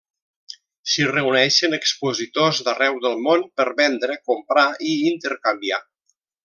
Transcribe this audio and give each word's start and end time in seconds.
S'hi 0.93 1.05
reuneixen 1.09 1.77
expositors 1.79 2.63
d'arreu 2.69 2.99
del 3.05 3.21
món 3.29 3.47
per 3.61 3.69
vendre, 3.83 4.19
comprar 4.33 4.69
i 4.95 4.99
intercanviar. 5.15 5.85